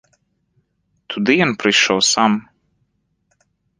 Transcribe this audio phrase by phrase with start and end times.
[1.13, 2.31] Туды ён прыйшоў сам.